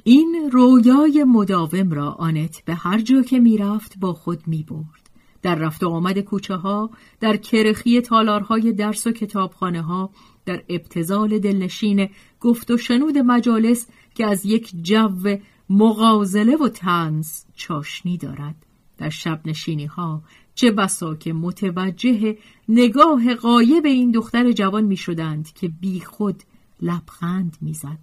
این 0.03 0.49
رویای 0.51 1.23
مداوم 1.23 1.91
را 1.91 2.11
آنت 2.11 2.65
به 2.65 2.75
هر 2.75 3.01
جا 3.01 3.21
که 3.21 3.39
می‌رفت 3.39 3.99
با 3.99 4.13
خود 4.13 4.47
می 4.47 4.63
برد. 4.63 5.09
در 5.41 5.55
رفت 5.55 5.83
و 5.83 5.89
آمد 5.89 6.19
کوچه 6.19 6.55
ها، 6.55 6.89
در 7.19 7.37
کرخی 7.37 8.01
تالارهای 8.01 8.73
درس 8.73 9.07
و 9.07 9.11
کتابخانه 9.11 9.81
ها، 9.81 10.09
در 10.45 10.63
ابتزال 10.69 11.39
دلنشین 11.39 12.09
گفت 12.39 12.71
و 12.71 12.77
شنود 12.77 13.17
مجالس 13.17 13.87
که 14.15 14.25
از 14.25 14.45
یک 14.45 14.71
جو 14.81 15.37
مغازله 15.73 16.55
و 16.55 16.69
تنز 16.69 17.43
چاشنی 17.55 18.17
دارد. 18.17 18.55
در 18.97 19.09
شب 19.09 19.41
نشینی 19.45 19.85
ها 19.85 20.23
چه 20.55 20.71
بسا 20.71 21.15
که 21.15 21.33
متوجه 21.33 22.37
نگاه 22.69 23.35
قایب 23.35 23.85
این 23.85 24.11
دختر 24.11 24.51
جوان 24.51 24.83
می 24.83 24.97
شدند 24.97 25.53
که 25.53 25.67
بی 25.67 25.99
خود 25.99 26.43
لبخند 26.81 27.57
می‌زد. 27.61 27.97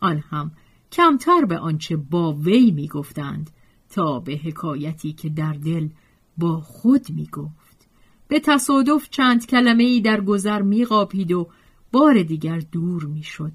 آن 0.00 0.24
هم 0.30 0.50
کمتر 0.92 1.44
به 1.44 1.58
آنچه 1.58 1.96
با 1.96 2.32
وی 2.32 2.70
می 2.70 2.88
گفتند 2.88 3.50
تا 3.90 4.20
به 4.20 4.32
حکایتی 4.32 5.12
که 5.12 5.28
در 5.28 5.52
دل 5.52 5.88
با 6.38 6.60
خود 6.60 7.10
می 7.10 7.26
گفت. 7.26 7.88
به 8.28 8.40
تصادف 8.40 9.10
چند 9.10 9.46
کلمه 9.46 9.84
ای 9.84 10.00
در 10.00 10.20
گذر 10.20 10.62
می 10.62 10.84
قاپید 10.84 11.32
و 11.32 11.48
بار 11.92 12.22
دیگر 12.22 12.58
دور 12.72 13.04
می 13.04 13.22
شد. 13.22 13.52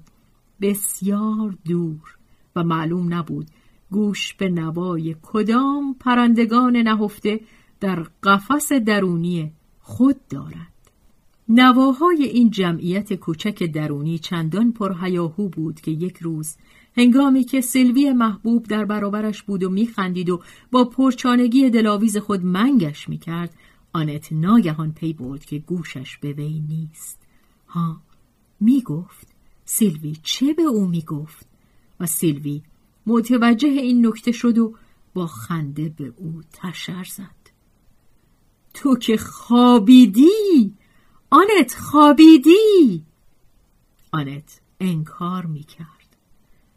بسیار 0.60 1.56
دور 1.64 2.16
و 2.56 2.64
معلوم 2.64 3.14
نبود 3.14 3.46
گوش 3.90 4.34
به 4.34 4.48
نوای 4.48 5.16
کدام 5.22 5.94
پرندگان 6.00 6.76
نهفته 6.76 7.40
در 7.80 8.06
قفس 8.22 8.72
درونی 8.72 9.52
خود 9.80 10.16
دارد. 10.28 10.70
نواهای 11.48 12.24
این 12.24 12.50
جمعیت 12.50 13.14
کوچک 13.14 13.62
درونی 13.62 14.18
چندان 14.18 14.72
پرهیاهو 14.72 15.48
بود 15.48 15.80
که 15.80 15.90
یک 15.90 16.16
روز 16.16 16.56
هنگامی 16.96 17.44
که 17.44 17.60
سلوی 17.60 18.12
محبوب 18.12 18.66
در 18.66 18.84
برابرش 18.84 19.42
بود 19.42 19.62
و 19.62 19.70
میخندید 19.70 20.30
و 20.30 20.40
با 20.70 20.84
پرچانگی 20.84 21.70
دلاویز 21.70 22.16
خود 22.16 22.44
منگش 22.44 23.08
می‌کرد 23.08 23.54
آنت 23.92 24.32
ناگهان 24.32 24.92
پی 24.92 25.12
برد 25.12 25.44
که 25.44 25.58
گوشش 25.58 26.18
به 26.18 26.32
وی 26.32 26.62
نیست 26.68 27.18
ها 27.68 28.00
می‌گفت 28.60 29.28
سیلوی 29.64 30.16
چه 30.22 30.54
به 30.54 30.62
او 30.62 30.86
می‌گفت 30.86 31.46
و 32.00 32.06
سیلوی 32.06 32.62
متوجه 33.06 33.68
این 33.68 34.06
نکته 34.06 34.32
شد 34.32 34.58
و 34.58 34.74
با 35.14 35.26
خنده 35.26 35.88
به 35.88 36.12
او 36.16 36.42
تشر 36.52 37.04
زد 37.04 37.50
تو 38.74 38.96
که 38.96 39.16
خوابیدی 39.16 40.74
آنت 41.30 41.74
خوابیدی 41.74 43.04
آنت 44.12 44.60
انکار 44.80 45.46
می‌کرد 45.46 46.16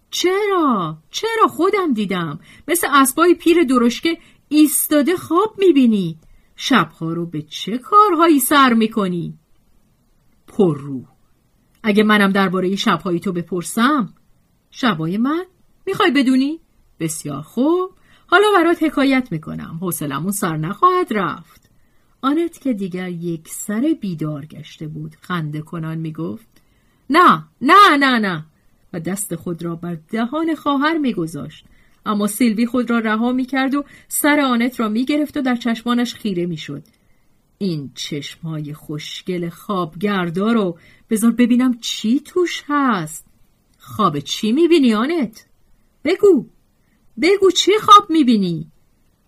چرا؟ 0.09 0.97
چرا 1.11 1.47
خودم 1.47 1.93
دیدم 1.93 2.39
مثل 2.67 2.87
اسبای 2.91 3.33
پیر 3.33 3.63
درشکه 3.63 4.17
ایستاده 4.49 5.15
خواب 5.15 5.55
می‌بینی 5.57 6.17
شبها 6.55 7.13
رو 7.13 7.25
به 7.25 7.41
چه 7.41 7.77
کارهایی 7.77 8.39
سر 8.39 8.73
می‌کنی؟ 8.73 9.37
پر 10.47 10.77
رو 10.77 11.03
اگه 11.83 12.03
منم 12.03 12.31
درباره 12.31 12.75
شبهای 12.75 13.19
تو 13.19 13.31
بپرسم 13.31 14.13
شبای 14.71 15.17
من؟ 15.17 15.45
می‌خوای 15.85 16.11
بدونی؟ 16.11 16.59
بسیار 16.99 17.41
خوب. 17.41 17.91
حالا 18.27 18.47
برات 18.55 18.83
حکایت 18.83 19.27
می‌کنم. 19.31 19.77
حوصلمون 19.81 20.31
سر 20.31 20.57
نخواهد 20.57 21.07
رفت. 21.11 21.69
آنت 22.21 22.61
که 22.61 22.73
دیگر 22.73 23.09
یک 23.09 23.47
سر 23.47 23.95
بیدار 24.01 24.45
گشته 24.45 24.87
بود 24.87 25.15
خنده 25.21 25.61
کنان 25.61 25.97
می‌گفت 25.97 26.47
نه 27.09 27.43
نه 27.61 27.97
نه 27.99 28.19
نه. 28.19 28.45
و 28.93 28.99
دست 28.99 29.35
خود 29.35 29.63
را 29.63 29.75
بر 29.75 29.97
دهان 30.09 30.55
خواهر 30.55 30.97
میگذاشت. 30.97 31.65
اما 32.05 32.27
سیلوی 32.27 32.65
خود 32.65 32.89
را 32.89 32.99
رها 32.99 33.31
می‌کرد 33.31 33.75
و 33.75 33.83
سر 34.07 34.39
آنت 34.39 34.79
را 34.79 34.89
می‌گرفت 34.89 35.37
و 35.37 35.41
در 35.41 35.55
چشمانش 35.55 36.13
خیره 36.13 36.45
می‌شد. 36.45 36.83
این 37.57 37.91
چشمهای 37.95 38.73
خوشگل 38.73 39.49
خوابگردا 39.49 40.51
رو 40.51 40.77
بذار 41.09 41.31
ببینم 41.31 41.77
چی 41.77 42.19
توش 42.19 42.63
هست. 42.67 43.25
خواب 43.79 44.19
چی 44.19 44.51
می‌بینی 44.51 44.93
آنت؟ 44.93 45.45
بگو 46.03 46.45
بگو 47.21 47.51
چی 47.51 47.71
خواب 47.81 48.09
می‌بینی؟ 48.09 48.71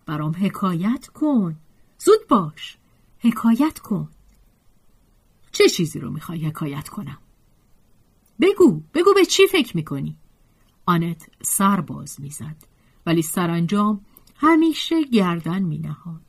برام 0.06 0.36
حکایت 0.40 1.08
کن 1.08 1.56
زود 2.00 2.28
باش 2.30 2.78
حکایت 3.20 3.80
کن 3.80 4.10
چه 5.52 5.70
چیزی 5.70 6.00
رو 6.00 6.12
می‌خوای 6.12 6.46
حکایت 6.46 6.90
کنم؟ 6.90 7.18
بگو 8.42 8.82
بگو 8.94 9.14
به 9.14 9.26
چی 9.26 9.48
فکر 9.48 9.78
می‌کنی؟ 9.78 10.18
آنت 10.86 11.30
سر 11.42 11.82
باز 11.82 12.22
می‌زد 12.22 12.56
ولی 13.06 13.22
سرانجام 13.22 14.06
همیشه 14.36 15.04
گردن 15.04 15.60
مینهاد 15.60 16.22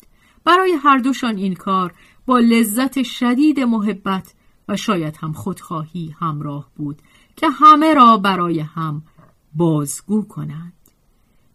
برای 0.44 0.72
هر 0.72 0.98
دوشان 0.98 1.36
این 1.36 1.54
کار 1.54 1.94
با 2.26 2.38
لذت 2.38 3.02
شدید 3.02 3.60
محبت 3.60 4.34
و 4.68 4.76
شاید 4.76 5.16
هم 5.16 5.32
خودخواهی 5.32 6.14
همراه 6.18 6.70
بود 6.76 7.02
که 7.36 7.48
همه 7.50 7.94
را 7.94 8.16
برای 8.16 8.60
هم 8.60 9.02
بازگو 9.56 10.22
کنند. 10.22 10.72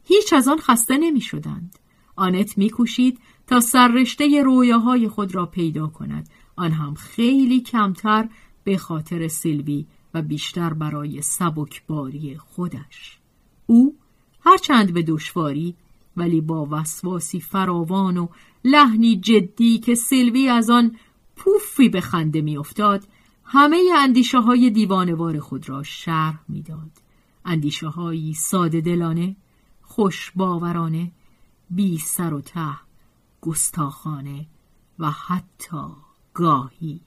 هیچ 0.03 0.33
از 0.33 0.47
آن 0.47 0.59
خسته 0.59 0.97
نمی 0.97 1.21
شدند 1.21 1.79
آنت 2.15 2.57
می 2.57 2.69
کوشید 2.69 3.19
تا 3.47 3.59
سررشته 3.59 4.43
رویاهای 4.43 5.07
خود 5.07 5.35
را 5.35 5.45
پیدا 5.45 5.87
کند. 5.87 6.29
آن 6.55 6.71
هم 6.71 6.93
خیلی 6.93 7.61
کمتر 7.61 8.29
به 8.63 8.77
خاطر 8.77 9.27
سیلوی 9.27 9.85
و 10.13 10.21
بیشتر 10.21 10.73
برای 10.73 11.21
سبکباری 11.21 12.37
خودش. 12.37 13.19
او 13.65 13.95
هرچند 14.41 14.93
به 14.93 15.03
دشواری 15.03 15.75
ولی 16.17 16.41
با 16.41 16.67
وسواسی 16.71 17.39
فراوان 17.39 18.17
و 18.17 18.27
لحنی 18.63 19.17
جدی 19.17 19.79
که 19.79 19.95
سیلوی 19.95 20.47
از 20.47 20.69
آن 20.69 20.95
پوفی 21.35 21.89
به 21.89 22.01
خنده 22.01 22.41
میافتاد 22.41 23.07
همه 23.43 23.83
اندیشه 23.97 24.39
های 24.39 24.69
دیوانوار 24.69 25.39
خود 25.39 25.69
را 25.69 25.83
شرح 25.83 26.39
می‌داد. 26.49 26.91
اندیشه 27.45 27.87
هایی 27.87 28.33
ساده 28.33 28.81
دلانه 28.81 29.35
خوش 29.81 30.31
باورانه 30.35 31.11
بی 31.69 31.97
سر 31.97 32.33
و 32.33 32.41
ته 32.41 32.75
گستاخانه 33.41 34.47
و 34.99 35.11
حتی 35.11 35.87
گاهی. 36.33 37.01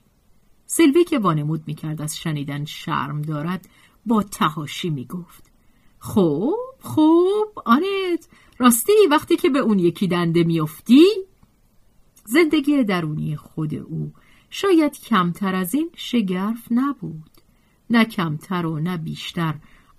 سلوی 0.65 1.03
که 1.03 1.19
وانمود 1.19 1.63
می‌کرد 1.67 2.01
از 2.01 2.17
شنیدن 2.17 2.65
شرم 2.65 3.21
دارد 3.21 3.69
با 4.05 4.23
تهاشی 4.23 4.89
می‌گفت 4.89 5.51
خوب 5.99 6.55
خوب 6.81 7.47
آنت 7.65 8.27
راستی 8.57 8.93
وقتی 9.11 9.35
که 9.35 9.49
به 9.49 9.59
اون 9.59 9.79
یکی 9.79 10.07
دنده 10.07 10.43
میافتی 10.43 11.05
زندگی 12.25 12.83
درونی 12.83 13.35
خود 13.35 13.75
او 13.75 14.13
شاید 14.49 14.99
کمتر 14.99 15.55
از 15.55 15.73
این 15.73 15.89
شگرف 15.95 16.67
نبود 16.71 17.31
نه 17.89 18.05
کمتر 18.05 18.65
و 18.65 18.79
نه 18.79 18.97
بیشتر 18.97 19.55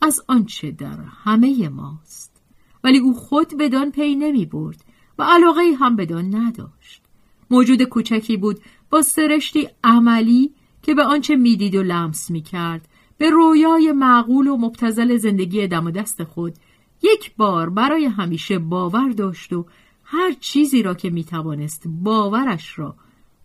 از 0.07 0.21
آنچه 0.29 0.71
در 0.71 0.99
همه 1.25 1.69
ماست. 1.69 2.43
ولی 2.85 2.99
او 2.99 3.15
خود 3.15 3.57
بدان 3.59 3.91
پی 3.91 4.15
نمی 4.15 4.47
برد 4.47 4.85
و 5.19 5.23
علاقه 5.23 5.63
هم 5.81 5.97
بدان 5.97 6.35
نداشت. 6.35 7.03
موجود 7.51 7.83
کوچکی 7.83 8.37
بود 8.37 8.61
با 8.91 9.03
سرشتی 9.03 9.69
عملی 9.85 10.51
که 10.83 10.95
به 10.95 11.05
آنچه 11.05 11.37
می‌دید 11.37 11.75
و 11.75 11.83
لمس 11.83 12.31
می‌کرد 12.31 12.89
به 13.19 13.31
رویای 13.31 13.93
معقول 13.93 14.47
و 14.47 14.57
مبتزل 14.57 15.17
زندگی 15.17 15.67
دم 15.67 15.87
و 15.87 15.91
دست 15.91 16.25
خود 16.25 16.55
یک 17.03 17.37
بار 17.37 17.71
برای 17.71 18.05
همیشه 18.05 18.59
باور 18.59 19.09
داشت 19.11 19.53
و 19.53 19.67
هر 20.05 20.33
چیزی 20.41 20.83
را 20.83 20.95
که 20.95 21.11
می‌توانست 21.11 21.83
باورش 21.87 22.79
را 22.79 22.97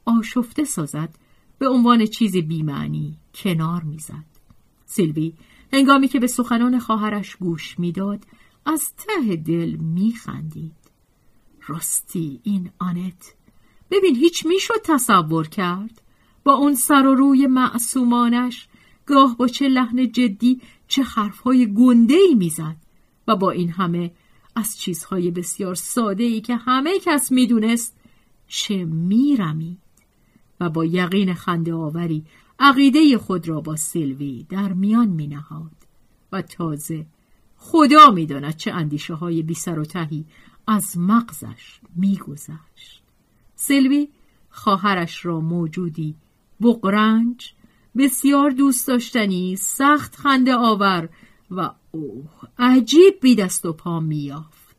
آشفته 0.06 0.64
سازد 0.64 1.10
به 1.60 1.68
عنوان 1.68 2.06
چیزی 2.06 2.42
بیمعنی 2.42 3.18
کنار 3.36 3.84
می‌زد. 3.84 4.26
سیلوی 4.86 5.34
هنگامی 5.74 6.08
که 6.08 6.20
به 6.20 6.28
سخنان 6.28 6.80
خواهرش 6.80 7.36
گوش 7.36 7.80
می‌داد 7.80 8.26
از 8.66 8.94
ته 8.96 9.36
دل 9.36 9.70
میخندید. 9.70 10.76
راستی 11.68 12.40
این 12.44 12.72
آنت. 12.80 13.36
ببین 13.92 14.16
هیچ 14.16 14.46
می‌شد 14.46 14.82
تصور 14.84 15.48
کرد. 15.48 16.02
با 16.44 16.54
اون 16.54 16.76
سر 16.76 17.08
و 17.08 17.16
روی 17.16 17.48
معصومانش 17.48 18.68
گاه 19.06 19.38
با 19.38 19.48
چه 19.48 19.68
لحن 19.68 20.12
جدی 20.12 20.62
چه 20.88 21.04
حرفهای 21.04 21.74
گنده 21.74 22.14
ای 22.14 22.36
می‌زد 22.36 22.76
و 23.28 23.36
با 23.36 23.52
این 23.52 23.70
همه 23.70 24.12
از 24.56 24.80
چیزهای 24.80 25.32
بسیار 25.32 25.76
ساده 25.76 26.24
ای 26.24 26.42
که 26.42 26.56
همه 26.56 27.00
کس 27.00 27.32
می‌دونست 27.32 27.98
چه 28.48 28.86
میرمید. 28.86 29.78
و 30.60 30.70
با 30.70 30.86
یقین 30.86 31.34
خنده 31.34 31.74
آوری 31.74 32.26
عقیده 32.64 33.18
خود 33.18 33.48
را 33.48 33.62
با 33.62 33.76
سیلوی 33.76 34.46
در 34.50 34.74
میان 34.74 35.08
می 35.08 35.28
نهاد 35.28 35.72
و 36.32 36.42
تازه 36.42 37.06
خدا 37.58 38.12
می‌داند 38.12 38.56
چه 38.56 38.72
اندیشه 38.72 39.14
های 39.14 39.44
بی 39.44 39.54
سر 39.54 39.80
و 39.80 39.86
تهی 39.86 40.26
از 40.68 40.98
مغزش 40.98 41.80
میگذشت. 41.96 43.04
سیلوی 43.56 44.08
خواهرش 44.50 45.26
را 45.26 45.40
موجودی 45.40 46.16
بقرنج 46.62 47.54
بسیار 47.98 48.50
دوست 48.50 48.88
داشتنی 48.88 49.56
سخت 49.56 50.16
خنده 50.16 50.56
آور 50.56 51.10
و 51.52 51.70
اوه 51.92 52.32
عجیب 52.60 53.20
بی 53.22 53.36
دست 53.36 53.66
و 53.66 53.74
پا 53.74 54.00
میافت 54.00 54.76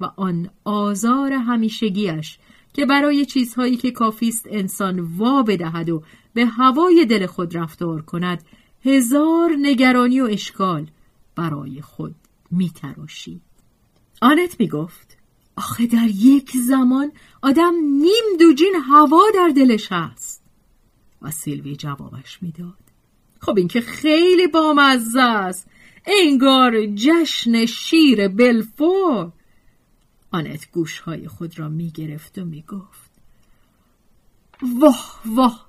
و 0.00 0.10
آن 0.16 0.50
آزار 0.64 1.32
همیشگیش 1.32 2.38
که 2.72 2.86
برای 2.86 3.26
چیزهایی 3.26 3.76
که 3.76 3.90
کافیست 3.90 4.46
انسان 4.50 5.00
وا 5.00 5.42
بدهد 5.42 5.90
و 5.90 6.02
به 6.38 6.46
هوای 6.46 7.06
دل 7.06 7.26
خود 7.26 7.56
رفتار 7.56 8.02
کند 8.02 8.44
هزار 8.84 9.56
نگرانی 9.60 10.20
و 10.20 10.24
اشکال 10.24 10.90
برای 11.36 11.82
خود 11.82 12.14
میتراشید. 12.50 13.42
آنت 14.22 14.60
می‌گفت 14.60 15.16
آخه 15.56 15.86
در 15.86 16.06
یک 16.14 16.50
زمان 16.56 17.12
آدم 17.42 17.74
نیم 17.74 18.38
دوجین 18.40 18.74
هوا 18.88 19.22
در 19.34 19.48
دلش 19.56 19.92
هست. 19.92 20.44
و 21.22 21.30
سیلوی 21.30 21.76
جوابش 21.76 22.42
می‌داد 22.42 22.84
خب 23.40 23.56
این 23.56 23.68
که 23.68 23.80
خیلی 23.80 24.46
بامزه 24.46 25.20
است. 25.20 25.70
انگار 26.06 26.86
جشن 26.86 27.66
شیر 27.66 28.28
بلفور 28.28 29.32
آنت 30.30 30.70
گوشهای 30.72 31.28
خود 31.28 31.58
را 31.58 31.68
می‌گرفت 31.68 32.38
و 32.38 32.44
می‌گفت 32.44 33.10
واه 34.80 35.20
واه 35.26 35.67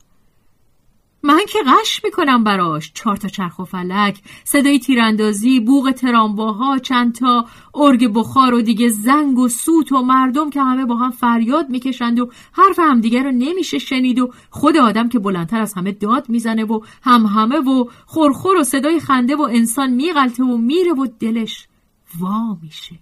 من 1.23 1.39
که 1.49 1.59
قش 1.67 2.01
می‌کنم 2.03 2.43
براش. 2.43 2.91
چهار 2.93 3.17
تا 3.17 3.27
چرخ 3.27 3.59
و 3.59 3.63
فلک 3.63 4.21
صدای 4.43 4.79
تیراندازی 4.79 5.59
بوغ 5.59 5.91
ترامواها 5.91 6.79
چند 6.79 7.15
تا 7.15 7.45
ارگ 7.75 8.13
بخار 8.13 8.53
و 8.53 8.61
دیگه 8.61 8.89
زنگ 8.89 9.39
و 9.39 9.47
سوت 9.47 9.91
و 9.91 10.01
مردم 10.01 10.49
که 10.49 10.61
همه 10.61 10.85
با 10.85 10.95
هم 10.95 11.11
فریاد 11.11 11.69
می‌کشند 11.69 12.19
و 12.19 12.29
حرف 12.51 12.79
همدیگه 12.79 13.23
رو 13.23 13.31
نمیشه 13.31 13.79
شنید 13.79 14.19
و 14.19 14.33
خود 14.49 14.77
آدم 14.77 15.09
که 15.09 15.19
بلندتر 15.19 15.61
از 15.61 15.73
همه 15.73 15.91
داد 15.91 16.29
می‌زنه 16.29 16.63
و 16.63 16.81
هم 17.03 17.25
همه 17.25 17.59
و 17.59 17.85
خورخور 18.05 18.57
و 18.57 18.63
صدای 18.63 18.99
خنده 18.99 19.35
و 19.35 19.41
انسان 19.41 19.89
میغلطه 19.89 20.43
و 20.43 20.57
میره 20.57 20.93
و 20.93 21.07
دلش 21.19 21.67
وا 22.19 22.57
میشه. 22.61 22.95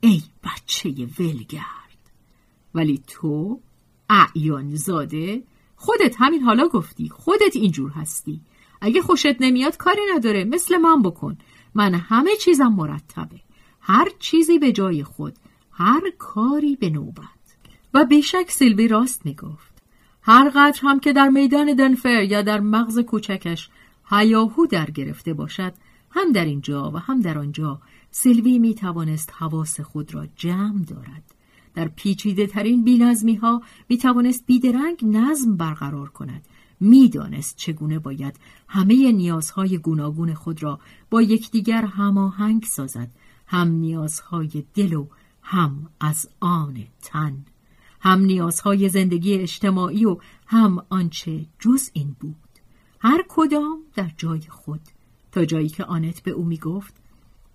ای 0.00 0.22
بچه 0.44 0.88
ولگرد. 1.18 1.98
ولی 2.74 3.02
تو 3.06 3.60
اعیان 4.10 4.74
زاده 4.74 5.42
خودت 5.82 6.16
همین 6.18 6.42
حالا 6.42 6.68
گفتی. 6.68 7.08
خودت 7.08 7.56
اینجور 7.56 7.90
هستی. 7.90 8.40
اگه 8.80 9.02
خوشت 9.02 9.40
نمیاد 9.40 9.76
کاری 9.76 10.00
نداره. 10.14 10.44
مثل 10.44 10.76
من 10.76 11.02
بکن. 11.02 11.38
من 11.74 11.94
همه 11.94 12.36
چیزم 12.36 12.72
مرتبه. 12.72 13.40
هر 13.80 14.08
چیزی 14.18 14.58
به 14.58 14.72
جای 14.72 15.04
خود. 15.04 15.36
هر 15.72 16.02
کاری 16.18 16.76
به 16.76 16.90
نوبت. 16.90 17.44
و 17.94 18.04
بیشک 18.04 18.50
سیلوی 18.50 18.88
راست 18.88 19.26
می‌گفت. 19.26 19.72
هر 20.22 20.48
قدر 20.48 20.80
هم 20.82 21.00
که 21.00 21.12
در 21.12 21.28
میدان 21.28 21.74
دنفر 21.74 22.22
یا 22.22 22.42
در 22.42 22.60
مغز 22.60 22.98
کوچکش 22.98 23.68
هیاهو 24.10 24.66
در 24.66 24.90
گرفته 24.90 25.32
باشد 25.32 25.72
هم 26.10 26.32
در 26.32 26.44
اینجا 26.44 26.90
و 26.90 26.96
هم 26.96 27.20
در 27.20 27.38
آنجا 27.38 27.80
سیلوی 28.10 28.58
می 28.58 28.74
توانست 28.74 29.32
حواس 29.36 29.80
خود 29.80 30.14
را 30.14 30.26
جمع 30.36 30.84
دارد. 30.84 31.41
در 31.74 31.88
پیچیده 31.88 32.46
ترین 32.46 32.84
بینظمی 32.84 33.34
ها 33.34 33.62
می 33.88 33.98
توانست 33.98 34.46
بیدرنگ 34.46 34.98
نظم 35.02 35.56
برقرار 35.56 36.08
کند. 36.08 36.46
می‌دانست 36.80 37.56
چگونه 37.56 37.98
باید 37.98 38.36
همه 38.68 39.12
نیازهای 39.12 39.78
گوناگون 39.78 40.34
خود 40.34 40.62
را 40.62 40.80
با 41.10 41.22
یکدیگر 41.22 41.84
هماهنگ 41.84 42.64
سازد 42.64 43.10
هم 43.46 43.68
نیازهای 43.68 44.64
دل 44.74 44.92
و 44.92 45.06
هم 45.42 45.90
از 46.00 46.28
آن 46.40 46.84
تن 47.02 47.44
هم 48.00 48.20
نیازهای 48.20 48.88
زندگی 48.88 49.34
اجتماعی 49.34 50.04
و 50.04 50.16
هم 50.46 50.84
آنچه 50.88 51.46
جز 51.58 51.90
این 51.92 52.16
بود. 52.20 52.36
هر 53.00 53.24
کدام 53.28 53.78
در 53.94 54.10
جای 54.16 54.40
خود. 54.48 54.80
تا 55.32 55.44
جایی 55.44 55.68
که 55.68 55.84
آنت 55.84 56.22
به 56.22 56.30
او 56.30 56.44
می 56.44 56.58
گفت 56.58 56.94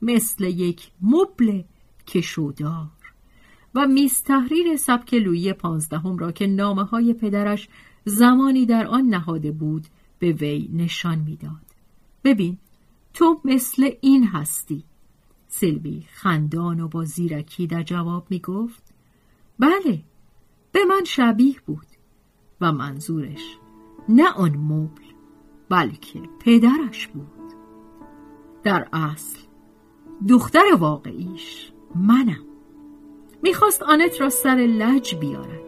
مثل 0.02 0.44
یک 0.44 0.92
مبل 1.02 1.62
کشودار 2.08 2.88
و 3.78 3.88
میز 3.88 4.24
تحریر 4.24 4.76
سبک 4.76 5.14
لویی 5.14 5.54
پانزدهم 5.54 6.18
را 6.18 6.32
که 6.32 6.48
نامه 6.48 6.84
های 6.84 7.14
پدرش 7.14 7.70
زمانی 8.06 8.66
در 8.66 8.88
آن 8.88 9.02
نهاده 9.02 9.52
بود 9.52 9.88
به 10.20 10.32
وی 10.32 10.70
نشان 10.74 11.20
می‌داد. 11.20 11.66
ببین 12.24 12.58
تو 13.14 13.42
مثل 13.46 13.90
این 14.02 14.28
هستی. 14.28 14.84
سلوی 15.48 16.04
خندان 16.14 16.80
و 16.80 16.88
با 16.88 17.06
زیرکی 17.06 17.68
در 17.68 17.84
جواب 17.84 18.28
می 18.30 18.40
گفت 18.40 18.84
بله 19.60 20.04
به 20.72 20.86
من 20.86 21.04
شبیه 21.04 21.56
بود 21.66 21.88
و 22.62 22.72
منظورش 22.72 23.58
نه 24.10 24.30
آن 24.30 24.56
مبل 24.58 25.04
بلکه 25.70 26.22
پدرش 26.40 27.08
بود. 27.08 27.54
در 28.64 28.88
اصل 28.94 29.40
دختر 30.30 30.66
واقعیش 30.80 31.72
منم. 31.96 32.47
می‌خواست 33.44 33.84
آنت 33.84 34.22
را 34.22 34.30
سر 34.30 34.56
لج 34.56 35.16
بیارد 35.16 35.62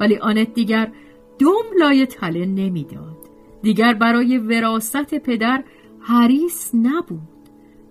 ولی 0.00 0.16
آنت 0.16 0.54
دیگر 0.54 0.92
دوم 1.38 1.64
لای 1.80 2.06
تله 2.06 2.46
نمی‌داد. 2.46 3.16
دیگر 3.62 3.94
برای 3.94 4.38
وراست 4.38 5.14
پدر 5.14 5.64
حریص 6.00 6.74
نبود. 6.74 7.20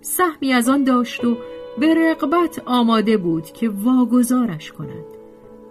سهمی 0.00 0.52
از 0.52 0.68
آن 0.68 0.84
داشت 0.84 1.24
و 1.24 1.36
به 1.78 1.94
رقبت 1.94 2.62
آماده 2.66 3.16
بود 3.16 3.44
که 3.44 3.68
واگذارش 3.68 4.72
کند. 4.72 5.04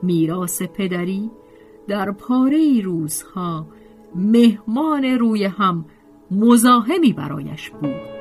میراث 0.04 0.62
پدری 0.62 1.32
در 1.88 2.12
پاره 2.12 2.82
روزها 2.82 3.68
مهمان 4.16 5.06
روی 5.06 5.44
هم 5.44 5.86
مزاحمی 6.32 7.14
برایش 7.14 7.70
بود. 7.70 8.21